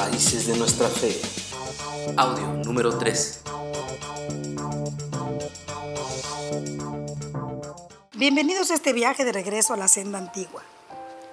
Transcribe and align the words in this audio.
raíces 0.00 0.46
de 0.46 0.56
nuestra 0.56 0.88
fe. 0.88 1.14
Audio 2.16 2.46
número 2.64 2.96
3. 2.96 3.42
Bienvenidos 8.14 8.70
a 8.70 8.74
este 8.74 8.94
viaje 8.94 9.26
de 9.26 9.32
regreso 9.32 9.74
a 9.74 9.76
la 9.76 9.88
senda 9.88 10.16
antigua. 10.16 10.62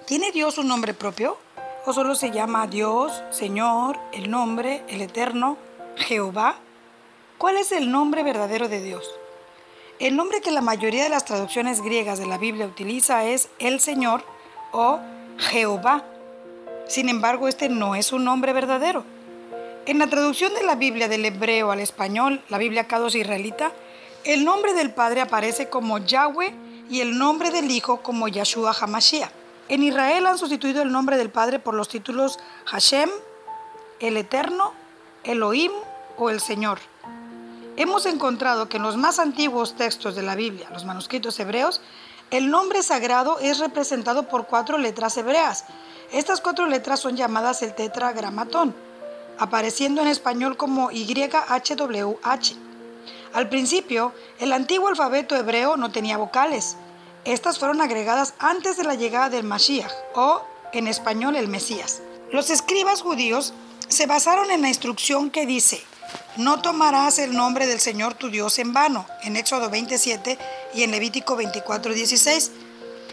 ¿Tiene 0.06 0.32
Dios 0.32 0.58
un 0.58 0.68
nombre 0.68 0.92
propio? 0.92 1.38
¿O 1.86 1.94
solo 1.94 2.14
se 2.14 2.30
llama 2.30 2.66
Dios, 2.66 3.22
Señor, 3.30 3.98
el 4.12 4.30
nombre, 4.30 4.84
el 4.88 5.00
eterno, 5.00 5.56
Jehová? 5.96 6.56
¿Cuál 7.38 7.56
es 7.56 7.72
el 7.72 7.90
nombre 7.90 8.22
verdadero 8.22 8.68
de 8.68 8.82
Dios? 8.82 9.10
El 9.98 10.14
nombre 10.14 10.42
que 10.42 10.50
la 10.50 10.60
mayoría 10.60 11.04
de 11.04 11.08
las 11.08 11.24
traducciones 11.24 11.80
griegas 11.80 12.18
de 12.18 12.26
la 12.26 12.36
Biblia 12.36 12.66
utiliza 12.66 13.24
es 13.24 13.48
el 13.60 13.80
Señor 13.80 14.22
o 14.72 15.00
Jehová. 15.38 16.04
Sin 16.88 17.10
embargo, 17.10 17.48
este 17.48 17.68
no 17.68 17.94
es 17.94 18.12
un 18.12 18.24
nombre 18.24 18.54
verdadero. 18.54 19.04
En 19.84 19.98
la 19.98 20.06
traducción 20.06 20.54
de 20.54 20.62
la 20.62 20.74
Biblia 20.74 21.06
del 21.06 21.24
hebreo 21.24 21.70
al 21.70 21.80
español, 21.80 22.42
la 22.48 22.56
Biblia 22.56 22.88
K2 22.88 23.14
israelita, 23.14 23.72
el 24.24 24.44
nombre 24.44 24.72
del 24.72 24.92
Padre 24.92 25.20
aparece 25.20 25.68
como 25.68 25.98
Yahweh 25.98 26.54
y 26.88 27.00
el 27.00 27.18
nombre 27.18 27.50
del 27.50 27.70
Hijo 27.70 28.02
como 28.02 28.26
Yahshua 28.26 28.72
HaMashiach. 28.72 29.30
En 29.68 29.82
Israel 29.82 30.26
han 30.26 30.38
sustituido 30.38 30.80
el 30.80 30.90
nombre 30.90 31.18
del 31.18 31.28
Padre 31.28 31.58
por 31.58 31.74
los 31.74 31.90
títulos 31.90 32.38
Hashem, 32.64 33.10
el 34.00 34.16
Eterno, 34.16 34.72
Elohim 35.24 35.72
o 36.16 36.30
el 36.30 36.40
Señor. 36.40 36.78
Hemos 37.76 38.06
encontrado 38.06 38.70
que 38.70 38.78
en 38.78 38.82
los 38.82 38.96
más 38.96 39.18
antiguos 39.18 39.76
textos 39.76 40.16
de 40.16 40.22
la 40.22 40.36
Biblia, 40.36 40.70
los 40.72 40.86
manuscritos 40.86 41.38
hebreos, 41.38 41.82
el 42.30 42.50
nombre 42.50 42.82
sagrado 42.82 43.38
es 43.38 43.58
representado 43.58 44.28
por 44.28 44.46
cuatro 44.46 44.76
letras 44.76 45.16
hebreas. 45.16 45.64
Estas 46.12 46.40
cuatro 46.40 46.66
letras 46.66 47.00
son 47.00 47.16
llamadas 47.16 47.62
el 47.62 47.74
tetragramatón, 47.74 48.74
apareciendo 49.38 50.02
en 50.02 50.08
español 50.08 50.56
como 50.56 50.90
YHWH. 50.90 52.56
Al 53.32 53.48
principio, 53.48 54.12
el 54.38 54.52
antiguo 54.52 54.88
alfabeto 54.88 55.36
hebreo 55.36 55.76
no 55.76 55.90
tenía 55.90 56.18
vocales. 56.18 56.76
Estas 57.24 57.58
fueron 57.58 57.80
agregadas 57.80 58.34
antes 58.38 58.76
de 58.76 58.84
la 58.84 58.94
llegada 58.94 59.30
del 59.30 59.44
Mashiach, 59.44 59.92
o 60.14 60.42
en 60.72 60.86
español 60.86 61.36
el 61.36 61.48
Mesías. 61.48 62.02
Los 62.30 62.50
escribas 62.50 63.00
judíos 63.00 63.54
se 63.88 64.06
basaron 64.06 64.50
en 64.50 64.62
la 64.62 64.68
instrucción 64.68 65.30
que 65.30 65.46
dice, 65.46 65.82
no 66.36 66.60
tomarás 66.60 67.18
el 67.18 67.34
nombre 67.34 67.66
del 67.66 67.80
Señor 67.80 68.14
tu 68.14 68.28
Dios 68.30 68.58
en 68.58 68.72
vano, 68.72 69.06
en 69.22 69.36
Éxodo 69.36 69.70
27 69.70 70.38
y 70.74 70.82
en 70.82 70.90
Levítico 70.90 71.36
24, 71.36 71.92
16. 71.92 72.50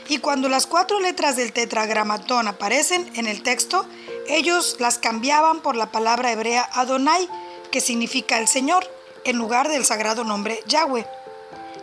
Y 0.07 0.19
cuando 0.19 0.49
las 0.49 0.67
cuatro 0.67 0.99
letras 0.99 1.35
del 1.35 1.51
tetragramatón 1.51 2.47
aparecen 2.47 3.11
en 3.15 3.27
el 3.27 3.41
texto, 3.41 3.85
ellos 4.27 4.77
las 4.79 4.97
cambiaban 4.99 5.61
por 5.61 5.75
la 5.75 5.91
palabra 5.91 6.31
hebrea 6.31 6.69
Adonai, 6.73 7.27
que 7.71 7.81
significa 7.81 8.39
el 8.39 8.47
Señor, 8.47 8.85
en 9.23 9.37
lugar 9.37 9.67
del 9.69 9.85
sagrado 9.85 10.23
nombre 10.23 10.59
Yahweh. 10.67 11.07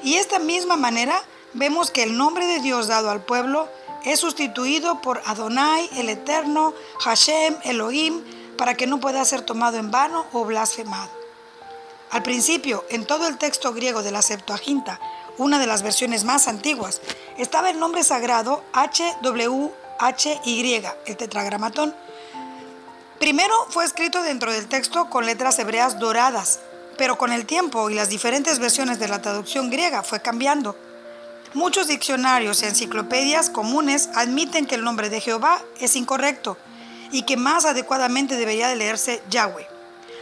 Y 0.04 0.14
esta 0.14 0.38
misma 0.38 0.76
manera 0.76 1.20
vemos 1.52 1.90
que 1.90 2.04
el 2.04 2.16
nombre 2.16 2.46
de 2.46 2.60
Dios 2.60 2.86
dado 2.86 3.10
al 3.10 3.24
pueblo 3.24 3.68
es 4.04 4.20
sustituido 4.20 5.00
por 5.00 5.22
Adonai, 5.26 5.88
el 5.96 6.08
Eterno, 6.08 6.74
Hashem, 7.00 7.56
Elohim, 7.64 8.22
para 8.56 8.74
que 8.74 8.86
no 8.86 9.00
pueda 9.00 9.24
ser 9.24 9.42
tomado 9.42 9.78
en 9.78 9.90
vano 9.90 10.26
o 10.32 10.44
blasfemado. 10.44 11.10
Al 12.10 12.22
principio, 12.22 12.84
en 12.90 13.06
todo 13.06 13.26
el 13.26 13.38
texto 13.38 13.72
griego 13.72 14.02
de 14.02 14.10
la 14.10 14.22
Septuaginta, 14.22 15.00
una 15.38 15.58
de 15.58 15.66
las 15.66 15.82
versiones 15.82 16.24
más 16.24 16.48
antiguas, 16.48 17.00
estaba 17.38 17.70
el 17.70 17.78
nombre 17.78 18.04
sagrado 18.04 18.62
HWHY, 18.72 19.72
el 21.06 21.16
tetragramatón. 21.16 21.94
Primero 23.18 23.54
fue 23.68 23.84
escrito 23.84 24.22
dentro 24.22 24.52
del 24.52 24.68
texto 24.68 25.08
con 25.08 25.26
letras 25.26 25.58
hebreas 25.58 25.98
doradas, 25.98 26.60
pero 26.96 27.18
con 27.18 27.32
el 27.32 27.46
tiempo 27.46 27.88
y 27.88 27.94
las 27.94 28.08
diferentes 28.08 28.58
versiones 28.58 28.98
de 28.98 29.08
la 29.08 29.22
traducción 29.22 29.70
griega 29.70 30.02
fue 30.02 30.20
cambiando. 30.20 30.76
Muchos 31.54 31.86
diccionarios 31.86 32.62
y 32.62 32.66
enciclopedias 32.66 33.50
comunes 33.50 34.08
admiten 34.14 34.66
que 34.66 34.74
el 34.74 34.84
nombre 34.84 35.10
de 35.10 35.20
Jehová 35.20 35.62
es 35.78 35.96
incorrecto 35.96 36.56
y 37.10 37.22
que 37.22 37.36
más 37.36 37.64
adecuadamente 37.66 38.36
debería 38.36 38.68
de 38.68 38.76
leerse 38.76 39.22
Yahweh. 39.28 39.68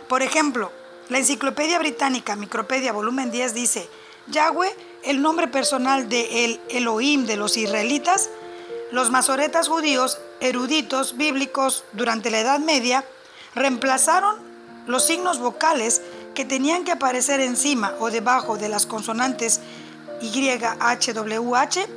Por 0.08 0.22
ejemplo, 0.22 0.72
la 1.08 1.18
Enciclopedia 1.18 1.78
Británica 1.78 2.36
Micropedia 2.36 2.92
volumen 2.92 3.30
10 3.30 3.54
dice, 3.54 3.88
Yahweh, 4.26 4.74
el 5.04 5.22
nombre 5.22 5.48
personal 5.48 6.08
de 6.08 6.44
el 6.44 6.60
Elohim 6.68 7.26
de 7.26 7.36
los 7.36 7.56
israelitas, 7.56 8.30
los 8.92 9.10
masoretas 9.10 9.68
judíos, 9.68 10.18
eruditos 10.40 11.16
bíblicos 11.16 11.84
durante 11.92 12.30
la 12.30 12.40
Edad 12.40 12.58
Media, 12.58 13.04
reemplazaron 13.54 14.36
los 14.86 15.04
signos 15.04 15.38
vocales 15.38 16.02
que 16.34 16.44
tenían 16.44 16.84
que 16.84 16.92
aparecer 16.92 17.40
encima 17.40 17.94
o 17.98 18.10
debajo 18.10 18.56
de 18.56 18.68
las 18.68 18.86
consonantes 18.86 19.60
YHWH 20.20 21.88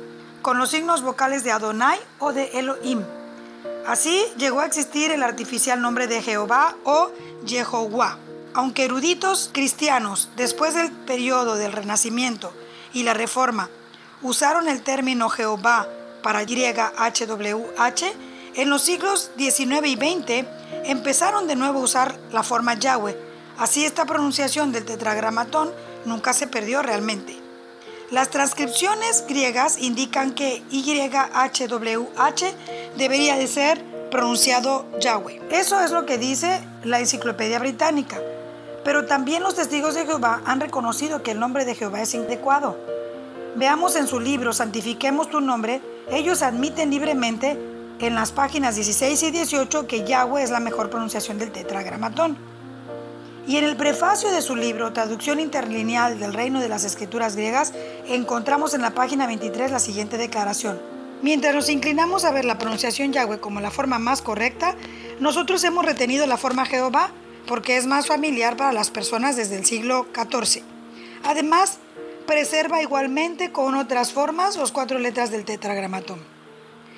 con 0.42 0.58
los 0.58 0.70
signos 0.70 1.02
vocales 1.02 1.44
de 1.44 1.52
Adonai 1.52 1.98
o 2.18 2.32
de 2.32 2.50
Elohim. 2.58 3.02
Así 3.86 4.24
llegó 4.38 4.60
a 4.60 4.66
existir 4.66 5.10
el 5.10 5.22
artificial 5.22 5.80
nombre 5.80 6.06
de 6.06 6.22
Jehová 6.22 6.76
o 6.84 7.10
Jehová. 7.46 8.18
Aunque 8.54 8.84
eruditos 8.84 9.50
cristianos, 9.52 10.30
después 10.36 10.74
del 10.74 10.90
periodo 10.92 11.56
del 11.56 11.72
Renacimiento 11.72 12.52
y 12.94 13.02
la 13.02 13.12
Reforma, 13.12 13.68
usaron 14.22 14.68
el 14.68 14.82
término 14.82 15.28
Jehová 15.28 15.86
para 16.22 16.42
YHWH, 16.42 18.04
en 18.54 18.70
los 18.70 18.82
siglos 18.82 19.30
XIX 19.36 19.86
y 19.86 19.96
XX 19.96 20.46
empezaron 20.84 21.46
de 21.46 21.56
nuevo 21.56 21.80
a 21.80 21.82
usar 21.82 22.18
la 22.32 22.42
forma 22.42 22.74
Yahweh. 22.74 23.16
Así 23.58 23.84
esta 23.84 24.06
pronunciación 24.06 24.72
del 24.72 24.84
tetragramatón 24.84 25.70
nunca 26.04 26.32
se 26.32 26.46
perdió 26.46 26.80
realmente. 26.82 27.36
Las 28.10 28.30
transcripciones 28.30 29.24
griegas 29.28 29.78
indican 29.78 30.34
que 30.34 30.62
YHWH 30.70 32.44
debería 32.96 33.36
de 33.36 33.46
ser 33.46 33.82
pronunciado 34.10 34.86
Yahweh. 35.00 35.40
Eso 35.50 35.80
es 35.80 35.90
lo 35.90 36.06
que 36.06 36.18
dice 36.18 36.60
la 36.84 37.00
Enciclopedia 37.00 37.58
Británica. 37.58 38.20
Pero 38.84 39.06
también 39.06 39.42
los 39.42 39.54
testigos 39.54 39.94
de 39.94 40.04
Jehová 40.04 40.42
han 40.44 40.60
reconocido 40.60 41.22
que 41.22 41.30
el 41.30 41.40
nombre 41.40 41.64
de 41.64 41.74
Jehová 41.74 42.02
es 42.02 42.14
inadecuado. 42.14 42.76
Veamos 43.56 43.96
en 43.96 44.06
su 44.06 44.20
libro 44.20 44.52
Santifiquemos 44.52 45.30
tu 45.30 45.40
nombre, 45.40 45.80
ellos 46.10 46.42
admiten 46.42 46.90
libremente 46.90 47.58
en 48.00 48.14
las 48.14 48.32
páginas 48.32 48.74
16 48.74 49.22
y 49.22 49.30
18 49.30 49.86
que 49.86 50.04
Yahweh 50.04 50.42
es 50.42 50.50
la 50.50 50.60
mejor 50.60 50.90
pronunciación 50.90 51.38
del 51.38 51.52
tetragramatón. 51.52 52.36
Y 53.46 53.56
en 53.56 53.64
el 53.64 53.76
prefacio 53.76 54.30
de 54.30 54.42
su 54.42 54.56
libro, 54.56 54.92
Traducción 54.92 55.38
Interlineal 55.38 56.18
del 56.18 56.32
Reino 56.32 56.60
de 56.60 56.68
las 56.68 56.84
Escrituras 56.84 57.36
Griegas, 57.36 57.72
encontramos 58.06 58.74
en 58.74 58.82
la 58.82 58.94
página 58.94 59.26
23 59.26 59.70
la 59.70 59.78
siguiente 59.78 60.18
declaración. 60.18 60.80
Mientras 61.22 61.54
nos 61.54 61.68
inclinamos 61.68 62.24
a 62.24 62.32
ver 62.32 62.44
la 62.44 62.58
pronunciación 62.58 63.12
Yahweh 63.12 63.40
como 63.40 63.60
la 63.60 63.70
forma 63.70 63.98
más 63.98 64.20
correcta, 64.20 64.74
nosotros 65.20 65.62
hemos 65.64 65.84
retenido 65.84 66.26
la 66.26 66.36
forma 66.36 66.66
Jehová 66.66 67.10
porque 67.46 67.76
es 67.76 67.86
más 67.86 68.06
familiar 68.06 68.56
para 68.56 68.72
las 68.72 68.90
personas 68.90 69.36
desde 69.36 69.56
el 69.56 69.64
siglo 69.64 70.06
XIV. 70.14 70.62
Además, 71.22 71.78
preserva 72.26 72.82
igualmente 72.82 73.52
con 73.52 73.74
otras 73.74 74.12
formas 74.12 74.56
las 74.56 74.72
cuatro 74.72 74.98
letras 74.98 75.30
del 75.30 75.44
tetragramatón. 75.44 76.20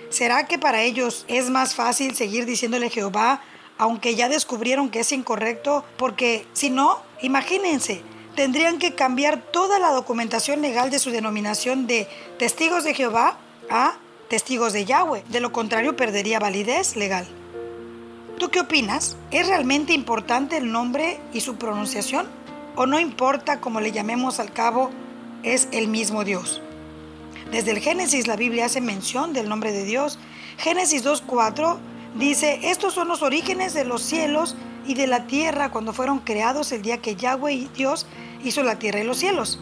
¿Será 0.09 0.47
que 0.47 0.59
para 0.59 0.83
ellos 0.83 1.25
es 1.29 1.51
más 1.51 1.75
fácil 1.75 2.15
seguir 2.15 2.47
diciéndole 2.47 2.91
Jehová, 2.91 3.43
aunque 3.77 4.15
ya 4.15 4.29
descubrieron 4.29 4.89
que 4.89 5.01
es 5.01 5.12
incorrecto? 5.12 5.85
Porque 5.97 6.47
si 6.53 6.71
no, 6.71 7.03
imagínense, 7.23 8.03
tendrían 8.37 8.79
que 8.79 8.95
cambiar 8.95 9.43
toda 9.53 9.79
la 9.79 9.91
documentación 9.91 10.62
legal 10.62 10.91
de 10.91 11.01
su 11.01 11.11
denominación 11.11 11.87
de 11.87 12.09
testigos 12.39 12.85
de 12.85 12.95
Jehová 12.95 13.38
a 13.69 13.97
testigos 14.29 14.73
de 14.73 14.85
Yahweh. 14.85 15.25
De 15.29 15.41
lo 15.41 15.53
contrario, 15.53 15.97
perdería 15.97 16.38
validez 16.38 16.97
legal. 16.97 17.26
¿Tú 18.38 18.50
qué 18.50 18.61
opinas? 18.61 19.17
¿Es 19.31 19.49
realmente 19.49 19.94
importante 19.94 20.59
el 20.59 20.71
nombre 20.71 21.19
y 21.33 21.41
su 21.41 21.56
pronunciación? 21.56 22.27
¿O 22.75 22.85
no 22.85 23.00
importa 23.00 23.61
cómo 23.61 23.81
le 23.81 23.93
llamemos 23.93 24.41
al 24.41 24.53
cabo, 24.53 24.91
es 25.43 25.69
el 25.73 25.88
mismo 25.88 26.23
Dios? 26.23 26.61
Desde 27.50 27.71
el 27.71 27.79
Génesis 27.79 28.27
la 28.27 28.37
Biblia 28.37 28.67
hace 28.67 28.83
mención 28.83 29.33
del 29.33 29.49
nombre 29.49 29.73
de 29.73 29.85
Dios. 29.85 30.19
Génesis 30.59 31.03
2.4 31.03 31.79
dice, 32.19 32.61
estos 32.65 32.93
son 32.93 33.09
los 33.09 33.23
orígenes 33.23 33.73
de 33.73 33.87
los 33.87 34.03
cielos 34.03 34.55
y 34.87 34.94
de 34.94 35.06
la 35.06 35.27
tierra 35.27 35.71
cuando 35.71 35.94
fueron 35.94 36.19
creados 36.19 36.73
el 36.73 36.82
día 36.82 36.99
que 36.99 37.17
Yahweh 37.17 37.69
Dios 37.75 38.06
hizo 38.44 38.62
la 38.62 38.79
tierra 38.79 39.00
y 39.00 39.05
los 39.05 39.17
cielos. 39.17 39.61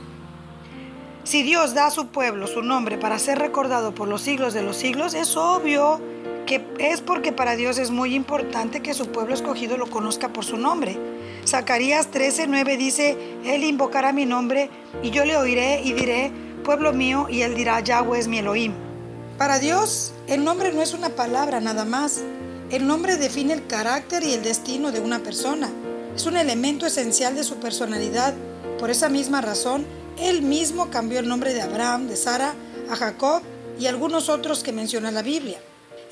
Si 1.22 1.44
Dios 1.44 1.74
da 1.74 1.86
a 1.86 1.90
su 1.90 2.08
pueblo 2.08 2.48
su 2.48 2.60
nombre 2.60 2.98
para 2.98 3.20
ser 3.20 3.38
recordado 3.38 3.94
por 3.94 4.08
los 4.08 4.20
siglos 4.20 4.52
de 4.52 4.62
los 4.62 4.76
siglos, 4.76 5.14
es 5.14 5.36
obvio 5.36 6.00
que 6.46 6.64
es 6.78 7.00
porque 7.00 7.32
para 7.32 7.56
Dios 7.56 7.78
es 7.78 7.90
muy 7.90 8.14
importante 8.14 8.80
que 8.80 8.94
su 8.94 9.08
pueblo 9.08 9.34
escogido 9.34 9.76
lo 9.76 9.88
conozca 9.88 10.32
por 10.32 10.44
su 10.44 10.56
nombre. 10.56 10.98
Zacarías 11.46 12.10
13:9 12.10 12.76
dice, 12.76 13.16
Él 13.44 13.64
invocará 13.64 14.12
mi 14.12 14.26
nombre 14.26 14.70
y 15.02 15.10
yo 15.10 15.24
le 15.24 15.36
oiré 15.36 15.82
y 15.82 15.92
diré, 15.92 16.32
pueblo 16.64 16.92
mío, 16.92 17.26
y 17.30 17.42
él 17.42 17.54
dirá, 17.54 17.80
Yahweh 17.80 18.18
es 18.18 18.26
mi 18.26 18.38
Elohim. 18.38 18.72
Para 19.38 19.58
Dios, 19.58 20.12
el 20.26 20.42
nombre 20.42 20.72
no 20.72 20.82
es 20.82 20.94
una 20.94 21.10
palabra 21.10 21.60
nada 21.60 21.84
más, 21.84 22.22
El 22.70 22.86
nombre 22.86 23.18
define 23.18 23.52
el 23.52 23.66
carácter 23.66 24.24
y 24.24 24.32
el 24.32 24.42
destino 24.42 24.90
de 24.90 24.98
una 24.98 25.18
persona. 25.18 25.70
Es 26.16 26.24
un 26.24 26.36
elemento 26.36 26.86
esencial 26.86 27.34
de 27.36 27.44
su 27.44 27.56
personalidad. 27.56 28.34
Por 28.78 28.90
esa 28.90 29.10
misma 29.10 29.42
razón, 29.42 29.84
él 30.18 30.40
mismo 30.42 30.90
cambió 30.90 31.18
el 31.20 31.28
nombre 31.28 31.52
de 31.52 31.60
Abraham, 31.60 32.08
de 32.08 32.16
Sara, 32.16 32.54
a 32.90 32.96
Jacob 32.96 33.42
y 33.78 33.86
algunos 33.86 34.30
otros 34.30 34.62
que 34.62 34.72
menciona 34.72 35.10
la 35.10 35.22
Biblia. 35.22 35.58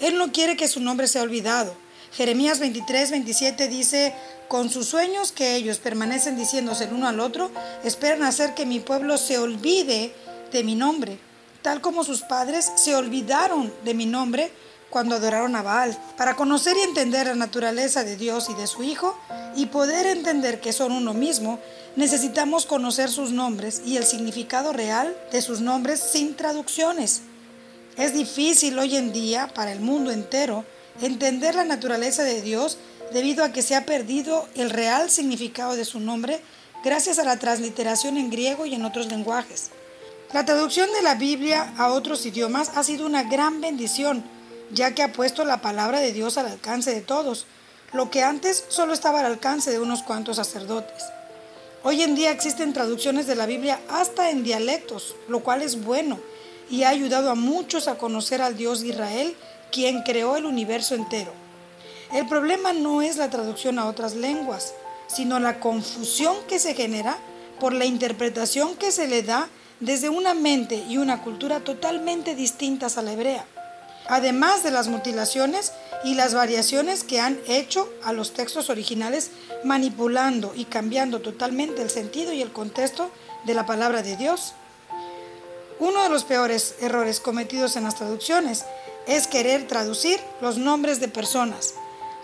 Él 0.03 0.19
no 0.19 0.33
quiere 0.33 0.57
que 0.57 0.69
su 0.69 0.81
nombre 0.81 1.07
sea 1.07 1.23
olvidado. 1.23 1.75
Jeremías 2.13 2.59
23, 2.59 3.13
27 3.13 3.69
dice, 3.69 4.15
con 4.49 4.69
sus 4.69 4.87
sueños 4.87 5.33
que 5.33 5.55
ellos 5.55 5.79
permanecen 5.79 6.37
diciéndose 6.37 6.85
el 6.85 6.93
uno 6.93 7.09
al 7.09 7.21
otro, 7.21 7.51
esperan 7.85 8.25
hacer 8.25 8.53
que 8.53 8.67
mi 8.67 8.81
pueblo 8.81 9.17
se 9.17 9.39
olvide 9.39 10.13
de 10.53 10.65
mi 10.65 10.75
nombre, 10.75 11.19
tal 11.63 11.81
como 11.81 12.05
sus 12.05 12.21
padres 12.23 12.71
se 12.75 12.95
olvidaron 12.95 13.73
de 13.85 13.95
mi 13.95 14.05
nombre 14.05 14.53
cuando 14.91 15.15
adoraron 15.15 15.57
a 15.57 15.63
Baal. 15.63 15.97
Para 16.19 16.37
conocer 16.37 16.77
y 16.77 16.83
entender 16.83 17.29
la 17.29 17.35
naturaleza 17.35 18.05
de 18.05 18.17
Dios 18.17 18.51
y 18.51 18.55
de 18.55 18.67
su 18.67 18.83
Hijo 18.83 19.17
y 19.57 19.67
poder 19.67 20.07
entender 20.07 20.61
que 20.61 20.75
son 20.75 20.93
uno 20.93 21.15
mismo, 21.15 21.61
necesitamos 21.97 22.67
conocer 22.67 23.09
sus 23.09 23.31
nombres 23.31 23.81
y 23.87 23.97
el 23.97 24.05
significado 24.05 24.73
real 24.73 25.17
de 25.31 25.41
sus 25.41 25.61
nombres 25.61 26.01
sin 26.01 26.37
traducciones. 26.37 27.23
Es 27.97 28.15
difícil 28.15 28.79
hoy 28.79 28.97
en 28.97 29.13
día 29.13 29.49
para 29.55 29.71
el 29.73 29.81
mundo 29.81 30.11
entero 30.11 30.65
entender 31.03 31.55
la 31.55 31.65
naturaleza 31.65 32.23
de 32.23 32.41
Dios 32.41 32.79
debido 33.13 33.45
a 33.45 33.53
que 33.53 33.61
se 33.61 33.75
ha 33.75 33.85
perdido 33.85 34.49
el 34.55 34.71
real 34.71 35.11
significado 35.11 35.77
de 35.77 35.85
su 35.85 36.01
nombre 36.01 36.41
gracias 36.83 37.19
a 37.19 37.25
la 37.25 37.37
transliteración 37.37 38.17
en 38.17 38.31
griego 38.31 38.65
y 38.65 38.75
en 38.75 38.87
otros 38.87 39.09
lenguajes. 39.09 39.71
La 40.33 40.47
traducción 40.47 40.91
de 40.95 41.03
la 41.03 41.17
Biblia 41.17 41.75
a 41.77 41.93
otros 41.93 42.25
idiomas 42.25 42.71
ha 42.75 42.83
sido 42.83 43.05
una 43.05 43.25
gran 43.25 43.61
bendición, 43.61 44.25
ya 44.73 44.95
que 44.95 45.03
ha 45.03 45.13
puesto 45.13 45.45
la 45.45 45.61
palabra 45.61 46.01
de 46.01 46.15
Dios 46.15 46.39
al 46.39 46.47
alcance 46.47 46.95
de 46.95 47.03
todos, 47.03 47.45
lo 47.93 48.11
que 48.11 48.23
antes 48.23 48.65
solo 48.69 48.95
estaba 48.95 49.21
al 49.21 49.27
alcance 49.27 49.71
de 49.71 49.79
unos 49.79 50.03
cuantos 50.03 50.37
sacerdotes. 50.37 51.05
Hoy 51.83 52.01
en 52.01 52.15
día 52.15 52.31
existen 52.31 52.73
traducciones 52.73 53.27
de 53.27 53.35
la 53.35 53.45
Biblia 53.45 53.81
hasta 53.91 54.31
en 54.31 54.43
dialectos, 54.43 55.15
lo 55.29 55.41
cual 55.41 55.61
es 55.61 55.85
bueno 55.85 56.19
y 56.73 56.85
ha 56.85 56.89
ayudado 56.89 57.31
a 57.31 57.35
muchos 57.35 57.87
a 57.87 57.99
conocer 57.99 58.41
al 58.41 58.57
Dios 58.57 58.81
de 58.81 58.89
Israel, 58.89 59.37
quien 59.71 60.03
creó 60.05 60.39
el 60.39 60.47
universo 60.47 60.95
entero. 60.95 61.31
El 62.15 62.27
problema 62.27 62.73
no 62.73 63.03
es 63.03 63.19
la 63.19 63.29
traducción 63.29 63.79
a 63.79 63.87
otras 63.87 64.15
lenguas, 64.15 64.73
sino 65.07 65.39
la 65.39 65.61
confusión 65.61 66.35
que 66.49 66.59
se 66.59 66.75
genera 66.75 67.19
por 67.61 67.75
la 67.75 67.85
interpretación 67.85 68.75
que 68.77 68.91
se 68.91 69.07
le 69.07 69.23
da 69.23 69.51
desde 69.81 70.09
una 70.09 70.33
mente 70.33 70.83
y 70.89 70.97
una 70.97 71.23
cultura 71.23 71.61
totalmente 71.61 72.35
distintas 72.35 72.97
a 72.97 73.03
la 73.03 73.13
hebrea, 73.13 73.45
además 74.09 74.63
de 74.63 74.71
las 74.71 74.89
mutilaciones 74.89 75.73
y 76.05 76.15
las 76.15 76.33
variaciones 76.33 77.05
que 77.05 77.21
han 77.21 77.39
hecho 77.49 77.87
a 78.03 78.15
los 78.15 78.33
textos 78.33 78.71
originales 78.71 79.31
manipulando 79.63 80.55
y 80.57 80.65
cambiando 80.65 81.21
totalmente 81.21 81.83
el 81.83 81.91
sentido 81.91 82.33
y 82.33 82.41
el 82.41 82.51
contexto 82.51 83.11
de 83.45 83.53
la 83.53 83.67
palabra 83.67 84.03
de 84.03 84.17
Dios. 84.17 84.55
Uno 85.79 86.03
de 86.03 86.09
los 86.09 86.25
peores 86.25 86.77
errores 86.81 87.21
cometidos 87.21 87.77
en 87.77 87.85
las 87.85 87.97
traducciones 87.97 88.65
es 89.07 89.27
querer 89.27 89.67
traducir 89.67 90.21
los 90.41 90.59
nombres 90.59 91.01
de 91.01 91.09
personas 91.09 91.75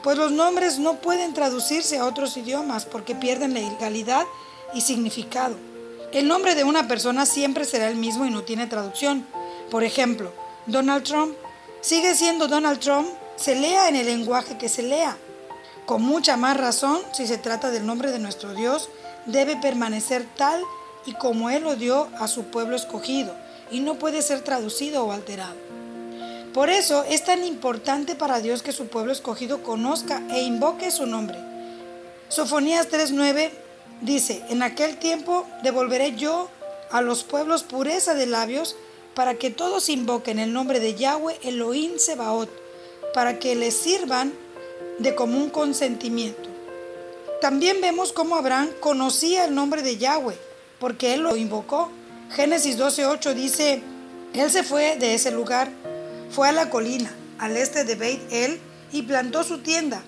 pues 0.02 0.16
los 0.16 0.30
nombres 0.30 0.78
no 0.78 0.94
pueden 0.94 1.34
traducirse 1.34 1.98
a 1.98 2.04
otros 2.04 2.36
idiomas 2.36 2.86
porque 2.86 3.14
pierden 3.14 3.54
legalidad 3.54 4.24
y 4.74 4.80
significado. 4.80 5.56
El 6.12 6.28
nombre 6.28 6.54
de 6.54 6.64
una 6.64 6.88
persona 6.88 7.26
siempre 7.26 7.64
será 7.64 7.88
el 7.88 7.96
mismo 7.96 8.24
y 8.24 8.30
no 8.30 8.42
tiene 8.42 8.66
traducción. 8.66 9.26
Por 9.70 9.84
ejemplo, 9.84 10.32
Donald 10.66 11.04
Trump 11.04 11.34
sigue 11.80 12.14
siendo 12.14 12.48
Donald 12.48 12.80
Trump, 12.80 13.08
se 13.36 13.54
lea 13.54 13.88
en 13.88 13.96
el 13.96 14.06
lenguaje 14.06 14.56
que 14.56 14.68
se 14.68 14.82
lea. 14.82 15.16
Con 15.84 16.02
mucha 16.02 16.36
más 16.36 16.56
razón, 16.56 17.00
si 17.12 17.26
se 17.26 17.38
trata 17.38 17.70
del 17.70 17.84
nombre 17.84 18.10
de 18.12 18.18
nuestro 18.18 18.54
Dios, 18.54 18.88
debe 19.26 19.56
permanecer 19.56 20.26
tal 20.36 20.62
y 21.08 21.14
como 21.14 21.48
Él 21.48 21.62
lo 21.62 21.74
dio 21.74 22.08
a 22.18 22.28
su 22.28 22.44
pueblo 22.44 22.76
escogido, 22.76 23.34
y 23.70 23.80
no 23.80 23.94
puede 23.94 24.20
ser 24.20 24.42
traducido 24.42 25.04
o 25.04 25.12
alterado. 25.12 25.54
Por 26.52 26.68
eso 26.68 27.02
es 27.04 27.24
tan 27.24 27.44
importante 27.44 28.14
para 28.14 28.40
Dios 28.40 28.62
que 28.62 28.72
su 28.72 28.88
pueblo 28.88 29.12
escogido 29.12 29.62
conozca 29.62 30.22
e 30.30 30.42
invoque 30.42 30.90
su 30.90 31.06
nombre. 31.06 31.38
Sofonías 32.28 32.90
3:9 32.90 33.50
dice, 34.02 34.44
en 34.50 34.62
aquel 34.62 34.98
tiempo 34.98 35.46
devolveré 35.62 36.14
yo 36.14 36.50
a 36.90 37.00
los 37.00 37.24
pueblos 37.24 37.62
pureza 37.62 38.14
de 38.14 38.26
labios 38.26 38.76
para 39.14 39.34
que 39.34 39.50
todos 39.50 39.88
invoquen 39.88 40.38
el 40.38 40.52
nombre 40.52 40.78
de 40.78 40.94
Yahweh 40.94 41.38
Elohim 41.42 41.98
Sebaot, 41.98 42.50
para 43.14 43.38
que 43.38 43.54
les 43.54 43.74
sirvan 43.74 44.34
de 44.98 45.14
común 45.14 45.48
consentimiento. 45.48 46.50
También 47.40 47.80
vemos 47.80 48.12
cómo 48.12 48.36
Abraham 48.36 48.68
conocía 48.80 49.46
el 49.46 49.54
nombre 49.54 49.82
de 49.82 49.96
Yahweh, 49.96 50.47
porque 50.80 51.14
él 51.14 51.20
lo 51.20 51.36
invocó. 51.36 51.90
Génesis 52.30 52.78
12:8 52.78 53.34
dice, 53.34 53.82
él 54.34 54.50
se 54.50 54.62
fue 54.62 54.96
de 54.96 55.14
ese 55.14 55.30
lugar 55.30 55.70
fue 56.30 56.48
a 56.48 56.52
la 56.52 56.70
colina, 56.70 57.10
al 57.38 57.56
este 57.56 57.84
de 57.84 57.94
Beit 57.94 58.20
El, 58.30 58.60
y 58.92 59.02
plantó 59.02 59.44
su 59.44 59.58
tienda. 59.58 60.02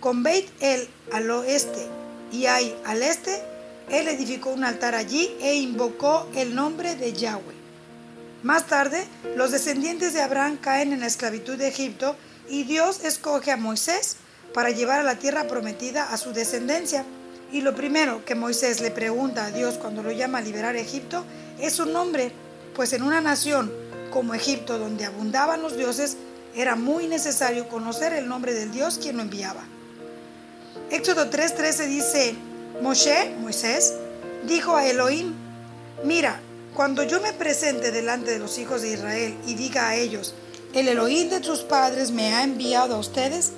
Con 0.00 0.22
Beit 0.22 0.48
El 0.60 0.88
al 1.12 1.30
oeste 1.30 1.86
y 2.30 2.46
ahí 2.46 2.74
al 2.84 3.02
este, 3.02 3.42
él 3.90 4.08
edificó 4.08 4.50
un 4.50 4.64
altar 4.64 4.94
allí 4.94 5.34
e 5.40 5.54
invocó 5.54 6.28
el 6.34 6.54
nombre 6.54 6.94
de 6.96 7.12
Yahweh. 7.12 7.62
Más 8.42 8.66
tarde, 8.66 9.04
los 9.36 9.52
descendientes 9.52 10.14
de 10.14 10.22
Abraham 10.22 10.58
caen 10.60 10.92
en 10.92 11.00
la 11.00 11.06
esclavitud 11.06 11.56
de 11.56 11.68
Egipto 11.68 12.16
y 12.48 12.64
Dios 12.64 13.04
escoge 13.04 13.52
a 13.52 13.56
Moisés 13.56 14.16
para 14.52 14.70
llevar 14.70 15.00
a 15.00 15.04
la 15.04 15.16
tierra 15.16 15.46
prometida 15.46 16.12
a 16.12 16.16
su 16.16 16.32
descendencia. 16.32 17.04
Y 17.52 17.60
lo 17.60 17.74
primero 17.74 18.24
que 18.24 18.34
Moisés 18.34 18.80
le 18.80 18.90
pregunta 18.90 19.44
a 19.44 19.50
Dios 19.50 19.74
cuando 19.74 20.02
lo 20.02 20.10
llama 20.10 20.38
a 20.38 20.40
liberar 20.40 20.74
Egipto 20.74 21.22
es 21.60 21.74
su 21.74 21.84
nombre, 21.84 22.32
pues 22.74 22.94
en 22.94 23.02
una 23.02 23.20
nación 23.20 23.70
como 24.10 24.32
Egipto, 24.32 24.78
donde 24.78 25.04
abundaban 25.04 25.60
los 25.60 25.76
dioses, 25.76 26.16
era 26.56 26.76
muy 26.76 27.06
necesario 27.06 27.68
conocer 27.68 28.14
el 28.14 28.26
nombre 28.26 28.54
del 28.54 28.72
Dios 28.72 28.98
quien 28.98 29.16
lo 29.16 29.22
enviaba. 29.22 29.62
Éxodo 30.90 31.30
3:13 31.30 31.86
dice, 31.88 32.34
Moshe, 32.80 33.34
Moisés, 33.38 33.94
dijo 34.46 34.74
a 34.74 34.86
Elohim, 34.86 35.34
mira, 36.04 36.40
cuando 36.74 37.02
yo 37.02 37.20
me 37.20 37.34
presente 37.34 37.90
delante 37.90 38.30
de 38.30 38.38
los 38.38 38.58
hijos 38.58 38.80
de 38.80 38.94
Israel 38.94 39.36
y 39.46 39.54
diga 39.54 39.88
a 39.88 39.96
ellos, 39.96 40.34
el 40.72 40.88
Elohim 40.88 41.28
de 41.28 41.40
tus 41.40 41.60
padres 41.60 42.12
me 42.12 42.34
ha 42.34 42.44
enviado 42.44 42.94
a 42.94 42.98
ustedes, 42.98 43.52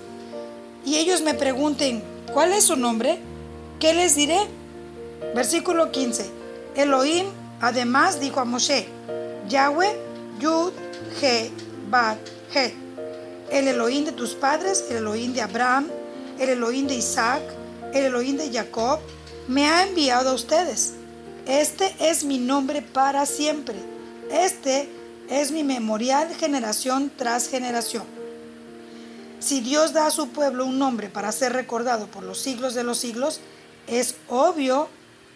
y 0.85 0.97
ellos 0.97 1.23
me 1.23 1.35
pregunten, 1.35 2.03
¿cuál 2.33 2.53
es 2.53 2.65
su 2.65 2.77
nombre? 2.77 3.21
¿Qué 3.85 3.93
les 3.93 4.17
diré? 4.17 4.39
Versículo 5.35 5.93
15. 5.93 6.25
Elohim 6.75 7.27
además 7.61 8.19
dijo 8.19 8.41
a 8.41 8.47
Moshe, 8.47 8.89
Yahweh 9.47 9.95
Yud, 10.41 10.73
He, 11.21 11.51
Bad, 11.91 12.17
He. 12.55 12.73
El 13.51 13.69
Elohim 13.69 14.07
de 14.07 14.13
tus 14.13 14.33
padres, 14.33 14.87
el 14.89 14.97
Elohim 14.97 15.35
de 15.35 15.43
Abraham, 15.43 15.89
el 16.39 16.49
Elohim 16.49 16.87
de 16.87 16.95
Isaac, 16.95 17.43
el 17.93 18.07
Elohim 18.07 18.39
de 18.39 18.51
Jacob, 18.51 19.01
me 19.49 19.69
ha 19.69 19.87
enviado 19.87 20.31
a 20.31 20.33
ustedes. 20.33 20.95
Este 21.47 21.95
es 22.01 22.25
mi 22.25 22.39
nombre 22.39 22.81
para 22.81 23.27
siempre. 23.27 23.77
Este 24.31 24.89
es 25.29 25.51
mi 25.51 25.63
memorial 25.63 26.35
generación 26.35 27.13
tras 27.15 27.51
generación. 27.51 28.05
Si 29.41 29.61
Dios 29.61 29.93
da 29.93 30.07
a 30.07 30.11
su 30.11 30.29
pueblo 30.29 30.65
un 30.65 30.79
nombre 30.79 31.11
para 31.11 31.31
ser 31.33 31.53
recordado 31.53 32.07
por 32.07 32.23
los 32.23 32.41
siglos 32.41 32.73
de 32.73 32.83
los 32.83 32.97
siglos, 32.97 33.43
es 33.87 34.17
obvio 34.29 34.89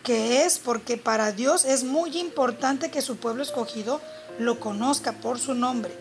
que 0.03 0.45
es 0.45 0.59
porque 0.59 0.97
para 0.97 1.33
Dios 1.33 1.65
es 1.65 1.85
muy 1.85 2.17
importante 2.19 2.91
que 2.91 3.03
su 3.03 3.17
pueblo 3.17 3.43
escogido 3.43 4.01
lo 4.39 4.61
conozca 4.61 5.13
por 5.13 5.39
su 5.39 5.55
nombre. 5.55 5.93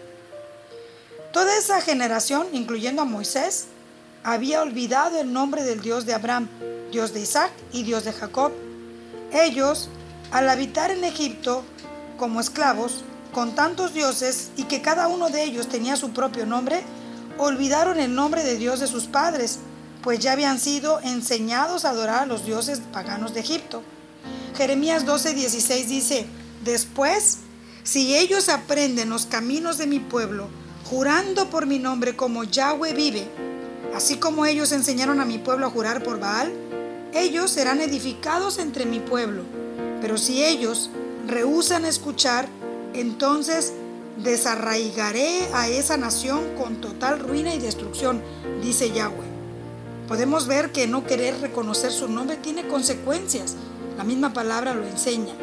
Toda 1.34 1.58
esa 1.58 1.82
generación, 1.82 2.48
incluyendo 2.54 3.02
a 3.02 3.06
Moisés, 3.06 3.68
había 4.24 4.62
olvidado 4.62 5.20
el 5.20 5.34
nombre 5.34 5.64
del 5.64 5.82
Dios 5.82 6.06
de 6.06 6.14
Abraham, 6.14 6.48
Dios 6.92 7.14
de 7.14 7.22
Isaac 7.22 7.52
y 7.72 7.84
Dios 7.84 8.06
de 8.06 8.14
Jacob. 8.14 8.52
Ellos, 9.32 9.90
al 10.32 10.50
habitar 10.50 10.92
en 10.92 11.04
Egipto 11.04 11.64
como 12.18 12.40
esclavos, 12.40 13.04
con 13.34 13.56
tantos 13.56 13.94
dioses 13.94 14.52
y 14.56 14.64
que 14.64 14.82
cada 14.82 15.08
uno 15.08 15.30
de 15.30 15.44
ellos 15.44 15.68
tenía 15.68 15.96
su 15.96 16.12
propio 16.12 16.46
nombre, 16.46 16.82
olvidaron 17.38 18.00
el 18.00 18.16
nombre 18.16 18.44
de 18.44 18.58
Dios 18.58 18.80
de 18.80 18.88
sus 18.88 19.06
padres, 19.06 19.60
pues 20.08 20.20
ya 20.20 20.32
habían 20.32 20.58
sido 20.58 21.02
enseñados 21.02 21.84
a 21.84 21.90
adorar 21.90 22.24
a 22.24 22.26
los 22.26 22.46
dioses 22.46 22.82
paganos 22.94 23.34
de 23.34 23.42
Egipto. 23.42 23.84
Jeremías 24.56 25.06
12:16 25.06 25.86
dice, 25.86 26.26
después 26.64 27.40
si 27.84 28.16
ellos 28.16 28.48
aprenden 28.48 29.10
los 29.10 29.26
caminos 29.26 29.78
de 29.78 29.86
mi 29.86 30.00
pueblo, 30.00 30.48
jurando 30.86 31.50
por 31.50 31.66
mi 31.66 31.78
nombre 31.78 32.16
como 32.16 32.46
Yahweh 32.46 32.94
vive, 32.94 33.28
así 33.94 34.16
como 34.16 34.46
ellos 34.46 34.72
enseñaron 34.72 35.20
a 35.20 35.26
mi 35.26 35.40
pueblo 35.40 35.66
a 35.66 35.72
jurar 35.72 36.02
por 36.02 36.22
Baal, 36.22 36.54
ellos 37.14 37.52
serán 37.52 37.82
edificados 37.82 38.60
entre 38.60 38.86
mi 38.86 39.02
pueblo. 39.02 39.44
Pero 40.00 40.18
si 40.18 40.42
ellos 40.42 40.90
rehusan 41.28 41.84
escuchar, 41.84 42.48
entonces 42.94 43.74
desarraigaré 44.24 45.50
a 45.54 45.68
esa 45.68 45.98
nación 45.98 46.56
con 46.56 46.80
total 46.80 47.20
ruina 47.20 47.54
y 47.54 47.60
destrucción, 47.60 48.22
dice 48.62 48.90
Yahweh. 48.92 49.27
Podemos 50.08 50.48
ver 50.48 50.72
que 50.72 50.88
no 50.88 51.06
querer 51.06 51.42
reconocer 51.42 51.92
su 51.92 52.08
nombre 52.08 52.38
tiene 52.38 52.68
consecuencias. 52.68 53.56
La 53.98 54.06
misma 54.06 54.32
palabra 54.32 54.74
lo 54.74 54.86
enseña. 54.88 55.34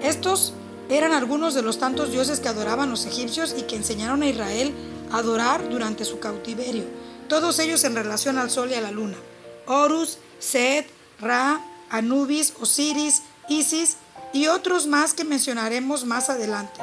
Estos 0.00 0.52
eran 0.88 1.12
algunos 1.12 1.54
de 1.54 1.62
los 1.62 1.78
tantos 1.78 2.12
dioses 2.12 2.38
que 2.38 2.48
adoraban 2.48 2.88
los 2.88 3.04
egipcios 3.04 3.54
y 3.58 3.62
que 3.62 3.76
enseñaron 3.76 4.22
a 4.22 4.28
Israel 4.28 4.72
a 5.10 5.18
adorar 5.18 5.68
durante 5.68 6.04
su 6.04 6.20
cautiverio, 6.20 6.84
todos 7.28 7.58
ellos 7.58 7.84
en 7.84 7.94
relación 7.94 8.38
al 8.38 8.50
sol 8.50 8.70
y 8.70 8.74
a 8.74 8.80
la 8.80 8.90
luna. 8.90 9.16
Horus, 9.66 10.18
Set, 10.38 10.86
Ra, 11.20 11.60
Anubis, 11.90 12.54
Osiris, 12.60 13.22
Isis 13.48 13.96
y 14.32 14.46
otros 14.46 14.86
más 14.86 15.14
que 15.14 15.24
mencionaremos 15.24 16.04
más 16.04 16.30
adelante. 16.30 16.80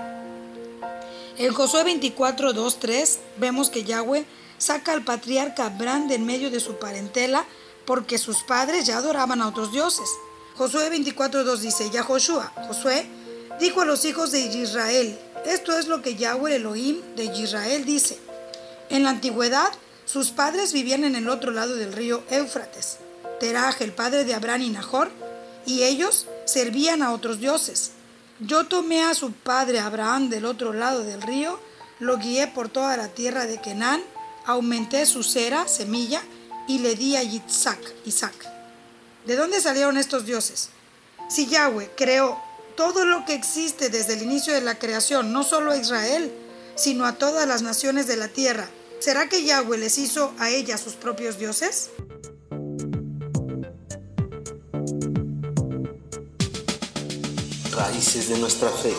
En 1.37 1.53
Josué 1.53 1.83
24, 1.83 2.53
2, 2.53 2.79
3 2.79 3.19
vemos 3.37 3.69
que 3.69 3.83
Yahweh 3.83 4.25
saca 4.57 4.93
al 4.93 5.03
patriarca 5.03 5.65
Abraham 5.65 6.07
de 6.07 6.15
en 6.15 6.25
medio 6.25 6.49
de 6.49 6.59
su 6.59 6.77
parentela 6.77 7.45
porque 7.85 8.17
sus 8.17 8.43
padres 8.43 8.85
ya 8.85 8.97
adoraban 8.97 9.41
a 9.41 9.47
otros 9.47 9.71
dioses. 9.71 10.09
Josué 10.55 10.89
24, 10.89 11.43
2 11.43 11.61
dice, 11.61 11.89
Yahoshua, 11.89 12.51
Josué, 12.67 13.05
dijo 13.59 13.81
a 13.81 13.85
los 13.85 14.05
hijos 14.05 14.31
de 14.31 14.39
Israel, 14.39 15.19
esto 15.45 15.77
es 15.77 15.87
lo 15.87 16.01
que 16.01 16.15
Yahweh 16.15 16.55
Elohim 16.55 17.01
de 17.15 17.25
Israel 17.25 17.85
dice. 17.85 18.17
En 18.89 19.03
la 19.03 19.11
antigüedad, 19.11 19.71
sus 20.05 20.31
padres 20.31 20.73
vivían 20.73 21.03
en 21.03 21.15
el 21.15 21.29
otro 21.29 21.51
lado 21.51 21.75
del 21.75 21.93
río 21.93 22.23
Éufrates. 22.29 22.97
Teraj, 23.39 23.81
el 23.81 23.91
padre 23.91 24.23
de 24.23 24.33
Abraham 24.33 24.61
y 24.61 24.69
Nahor, 24.69 25.11
y 25.65 25.83
ellos 25.83 26.27
servían 26.45 27.01
a 27.01 27.11
otros 27.11 27.39
dioses. 27.39 27.91
Yo 28.39 28.65
tomé 28.65 29.03
a 29.03 29.13
su 29.13 29.31
padre 29.31 29.79
Abraham 29.79 30.29
del 30.29 30.45
otro 30.45 30.73
lado 30.73 31.03
del 31.03 31.21
río, 31.21 31.59
lo 31.99 32.17
guié 32.17 32.47
por 32.47 32.69
toda 32.69 32.97
la 32.97 33.07
tierra 33.09 33.45
de 33.45 33.59
Canaán, 33.61 34.01
aumenté 34.45 35.05
su 35.05 35.23
cera, 35.23 35.67
semilla, 35.67 36.21
y 36.67 36.79
le 36.79 36.95
di 36.95 37.15
a 37.15 37.23
Isaac, 37.23 37.79
Isaac. 38.05 38.33
¿De 39.25 39.35
dónde 39.35 39.59
salieron 39.61 39.97
estos 39.97 40.25
dioses? 40.25 40.69
Si 41.29 41.47
Yahweh 41.47 41.91
creó 41.95 42.39
todo 42.75 43.05
lo 43.05 43.25
que 43.25 43.33
existe 43.33 43.89
desde 43.89 44.13
el 44.13 44.23
inicio 44.23 44.53
de 44.53 44.61
la 44.61 44.77
creación, 44.77 45.31
no 45.31 45.43
solo 45.43 45.71
a 45.71 45.77
Israel, 45.77 46.31
sino 46.75 47.05
a 47.05 47.13
todas 47.13 47.47
las 47.47 47.61
naciones 47.61 48.07
de 48.07 48.17
la 48.17 48.27
tierra, 48.27 48.69
¿será 48.99 49.29
que 49.29 49.43
Yahweh 49.43 49.77
les 49.77 49.97
hizo 49.97 50.33
a 50.39 50.49
ellas 50.49 50.81
sus 50.81 50.93
propios 50.93 51.37
dioses? 51.39 51.89
Raíces 57.71 58.29
de 58.29 58.39
nuestra 58.39 58.69
fe. 58.69 58.93